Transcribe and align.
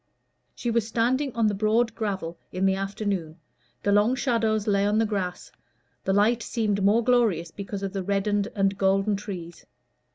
She 0.55 0.71
was 0.71 0.87
standing 0.87 1.31
on 1.35 1.45
the 1.45 1.53
broad 1.53 1.93
gravel 1.93 2.39
in 2.51 2.65
the 2.65 2.73
afternoon; 2.73 3.37
the 3.83 3.91
long 3.91 4.15
shadows 4.15 4.65
lay 4.65 4.83
on 4.83 4.97
the 4.97 5.05
grass; 5.05 5.51
the 6.05 6.11
light 6.11 6.41
seemed 6.41 6.79
the 6.79 6.81
more 6.81 7.03
glorious 7.03 7.51
because 7.51 7.83
of 7.83 7.93
the 7.93 8.01
reddened 8.01 8.47
and 8.55 8.75
golden 8.79 9.15
trees. 9.15 9.63